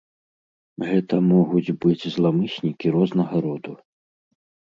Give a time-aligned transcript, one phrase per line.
[0.91, 3.73] Гэта могуць быць зламыснікі рознага роду.